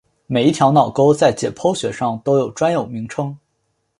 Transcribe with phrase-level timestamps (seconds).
[0.25, 3.37] 每一条脑沟在解剖学上都有专有名称。